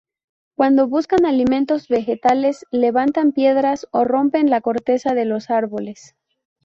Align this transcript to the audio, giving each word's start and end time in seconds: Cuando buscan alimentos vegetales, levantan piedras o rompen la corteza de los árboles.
Cuando 0.55 0.87
buscan 0.87 1.27
alimentos 1.27 1.87
vegetales, 1.87 2.65
levantan 2.71 3.33
piedras 3.33 3.85
o 3.91 4.03
rompen 4.03 4.49
la 4.49 4.59
corteza 4.59 5.13
de 5.13 5.25
los 5.25 5.51
árboles. 5.51 6.15